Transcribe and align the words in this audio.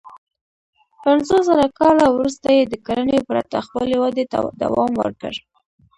پنځوسزره 1.03 1.67
کاله 1.79 2.05
وروسته 2.15 2.47
یې 2.57 2.63
د 2.67 2.73
کرنې 2.85 3.19
پرته 3.29 3.57
خپلې 3.67 3.95
ودې 4.01 4.25
ته 4.31 4.37
دوام 4.61 4.91
ورکړ. 5.01 5.33